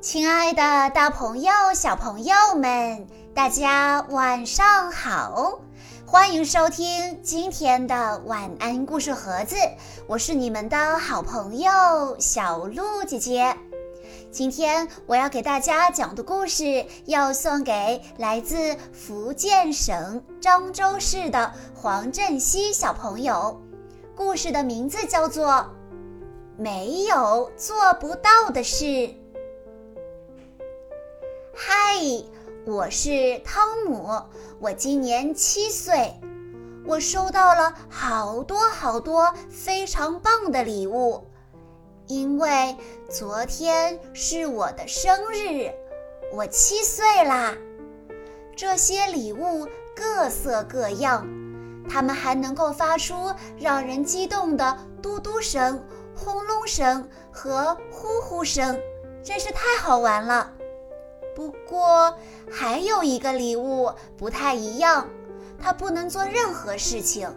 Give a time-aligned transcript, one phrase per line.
[0.00, 3.04] 亲爱的，大朋友、小朋友们，
[3.34, 5.58] 大家晚上好！
[6.06, 9.56] 欢迎收听今天的晚安故事盒子，
[10.06, 11.70] 我是你们的好朋友
[12.20, 13.56] 小鹿姐姐。
[14.30, 23.60] 今天我要给大家讲的故事，要送给来自福建省漳州市的黄振熙小朋友。
[24.14, 25.46] 故事的名字叫做
[26.56, 28.84] 《没有做不到的事》。
[31.60, 31.74] 嗨，
[32.64, 34.08] 我是汤姆，
[34.60, 36.14] 我今年七岁。
[36.86, 41.26] 我收到了好多好多非常棒的礼物，
[42.06, 42.76] 因为
[43.10, 45.72] 昨天是我的生日，
[46.32, 47.56] 我七岁啦。
[48.54, 51.26] 这些礼物各色各样，
[51.90, 55.84] 它们还能够发出让人激动的嘟嘟声、
[56.14, 58.80] 轰隆声和呼呼声，
[59.24, 60.52] 真是太好玩了。
[61.38, 62.18] 不过
[62.50, 65.06] 还有一个礼物不太一样。
[65.56, 67.32] 它不能做任何事情。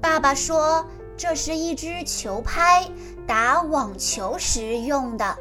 [0.00, 2.88] 爸爸说，这是一只球拍，
[3.26, 5.36] 打网球时用的。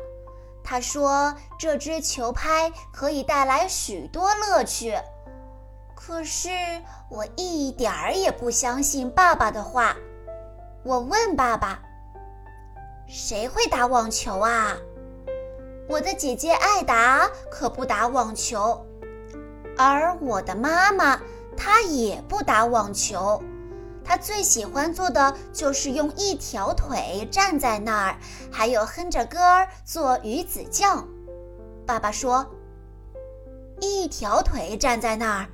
[0.64, 4.96] 他说，这只球拍可以带来许多乐趣。
[5.94, 6.50] 可是
[7.10, 9.96] 我一点儿也不相信爸爸的话。
[10.84, 11.80] 我问爸爸
[13.08, 14.78] ：“谁会打网球啊？”
[15.88, 18.86] 我的姐姐艾达可不打网球，
[19.78, 21.20] 而我的妈妈。
[21.56, 23.40] 她也不打网球，
[24.04, 28.18] 他最喜欢做的就是用一条腿站在那儿，
[28.52, 31.08] 还有哼着歌儿做鱼子酱。
[31.86, 32.44] 爸爸说
[33.80, 35.48] ：“一条腿站在那儿，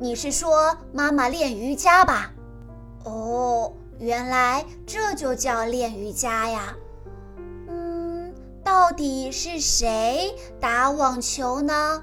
[0.00, 2.32] 你是说妈妈练瑜伽吧？”
[3.04, 6.74] 哦，原来这就叫练瑜伽呀。
[8.74, 12.02] 到底是谁打网球呢？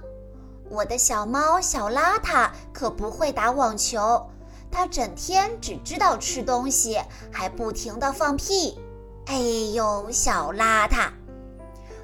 [0.69, 4.25] 我的小猫小邋遢可不会打网球，
[4.71, 6.97] 它整天只知道吃东西，
[7.29, 8.79] 还不停地放屁。
[9.25, 9.37] 哎
[9.73, 11.09] 呦，小邋遢！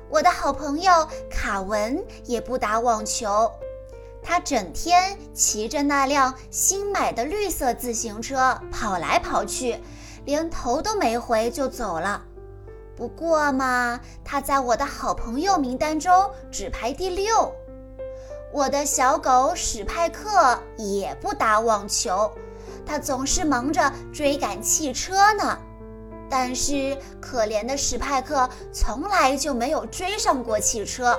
[0.09, 3.49] 我的好朋友卡文也不打网球，
[4.21, 9.81] 他整天骑着那辆新买的绿色自行车跑来跑去，
[10.25, 12.21] 连头都没回就走了。
[12.97, 16.11] 不过嘛，他在我的好朋友名单中
[16.51, 17.53] 只排第六。
[18.51, 22.31] 我的小狗史派克也不打网球，
[22.87, 25.59] 它总是忙着追赶汽车呢。
[26.27, 31.17] 但是可怜的史派克从来就没有追上过汽车。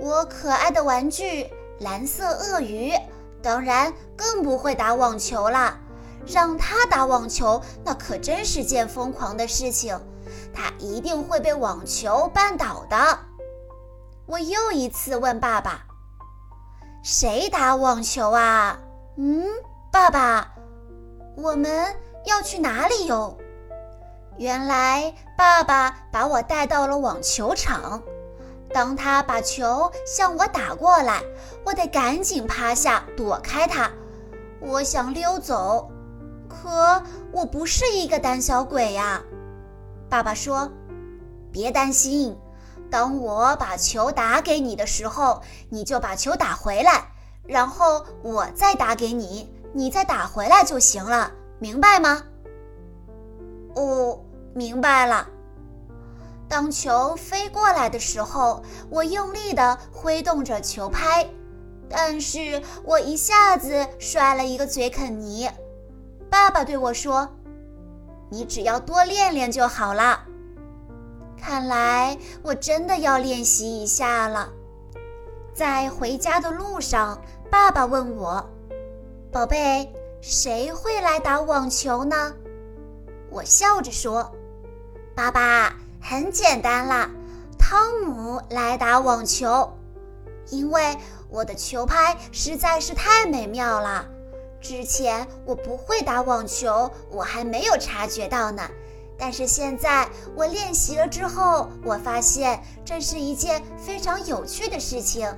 [0.00, 1.50] 我可爱的玩具
[1.80, 2.92] 蓝色鳄鱼
[3.42, 5.78] 当然更不会打网球了，
[6.26, 10.00] 让它打网球那可真是件疯狂的事情，
[10.56, 12.96] 他一定会被网球绊倒的。
[14.24, 15.84] 我又一次问爸爸。
[17.02, 18.78] 谁打网球啊？
[19.16, 19.44] 嗯，
[19.92, 20.52] 爸爸，
[21.36, 21.94] 我们
[22.24, 23.36] 要去哪里哟？
[24.38, 28.02] 原来爸爸把我带到了网球场。
[28.74, 31.22] 当他把球向我打过来，
[31.64, 33.90] 我得赶紧趴下躲开他。
[34.60, 35.88] 我想溜走，
[36.48, 37.00] 可
[37.30, 39.22] 我不是一个胆小鬼呀。
[40.08, 40.70] 爸爸说
[41.52, 42.36] ：“别担心。”
[42.88, 47.10] 当我把球打给你的时候，你就把球打回来，
[47.44, 52.22] 然后我再打给你，你再打回来就行了，明白吗？
[53.74, 54.20] 哦，
[54.54, 55.28] 明白了。
[56.48, 61.28] 当球飞过来的时候，我用力地挥动着球拍，
[61.88, 65.50] 但是我一下子摔了一个嘴啃泥。
[66.30, 67.28] 爸爸对我说
[68.36, 70.24] ：“你只要多练练就好了。”
[71.40, 74.50] 看来我真的要练习一下了。
[75.54, 78.46] 在回家的路上，爸爸问我
[79.32, 82.34] ：“宝贝，谁会来打网球呢？”
[83.32, 84.30] 我笑着说
[85.16, 87.08] ：“爸爸，很简单啦，
[87.58, 89.72] 汤姆来打网球，
[90.50, 90.98] 因为
[91.30, 94.06] 我的球拍实在是太美妙了。
[94.66, 98.68] 之前我不会打网球，我还没有察觉到呢。”
[99.16, 105.32] 但是现在我练习了之后，我发现这是一件非常有趣的事情。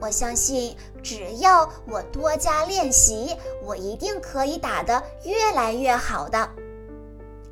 [0.00, 6.48] 我相信，只要我多加练习，我一定可以打得越来越好的。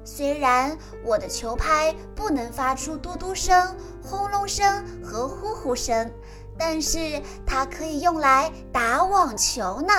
[0.04, 6.08] 虽然我的球拍不能发出嘟嘟声、轰隆声和呼呼声，
[6.56, 9.92] 但是它可以用来打网球呢。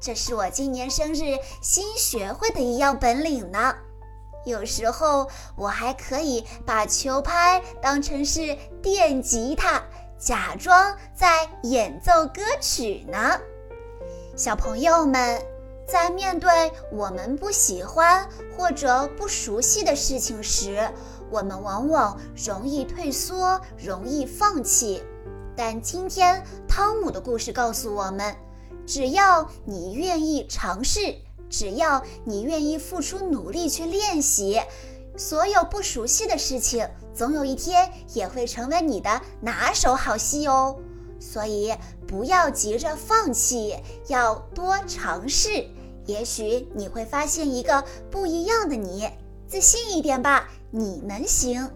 [0.00, 3.74] 这是我今年生日新学会的一样本领呢。
[4.46, 9.82] 有时候我还可以把球拍当成是电吉他，
[10.18, 13.38] 假装在演奏歌曲呢。
[14.34, 15.38] 小朋友们，
[15.86, 18.26] 在面对我们不喜欢
[18.56, 20.90] 或者不熟悉的事情时，
[21.30, 25.04] 我们往往容易退缩，容易放弃。
[25.54, 28.34] 但今天汤姆的故事告诉我们，
[28.90, 31.14] 只要你愿意尝试。
[31.48, 34.60] 只要你愿意付出努力去练习，
[35.16, 40.76] 所有不熟悉的事情，总有一天也会成为你的拿手好戏哦。
[41.20, 41.72] 所以
[42.06, 43.76] 不要急着放弃，
[44.08, 45.66] 要多尝试，
[46.06, 49.08] 也许你会发现一个不一样的你。
[49.46, 51.68] 自信一点吧，你能行。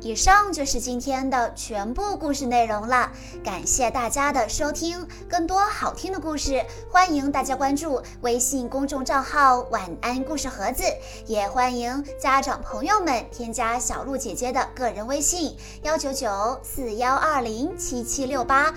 [0.00, 3.10] 以上就是今天的全部故事内容了，
[3.42, 5.06] 感谢大家的收听。
[5.28, 10.84] 更多好听的故事，欢迎大家关注微信公众账号“晚安故事盒子”，
[11.26, 18.72] 也欢迎家长朋友们添加小鹿姐姐的个人微信：幺九九四幺二零七七六八。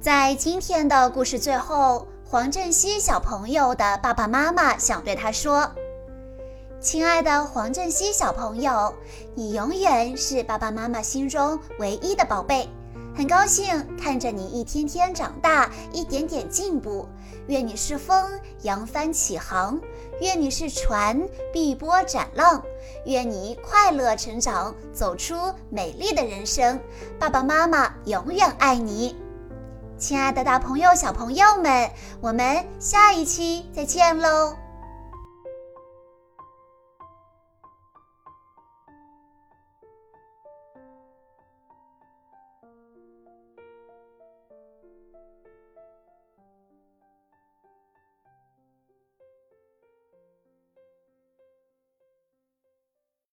[0.00, 5.70] 在今天的故事最后，黄振熙小朋友的爸爸妈妈想对他说。
[6.82, 8.92] 亲爱的黄振熙小朋友，
[9.36, 12.68] 你永远是爸爸妈妈心中唯一的宝贝。
[13.14, 17.06] 很高兴看着你一天天长大，一点点进步。
[17.46, 18.28] 愿你是风，
[18.62, 19.78] 扬帆起航；
[20.20, 22.60] 愿你是船，碧波斩浪；
[23.04, 25.36] 愿你快乐成长，走出
[25.70, 26.80] 美丽的人生。
[27.16, 29.14] 爸爸妈妈永远爱你。
[29.98, 31.88] 亲爱的大朋友、小朋友们，
[32.20, 34.56] 我们下一期再见喽！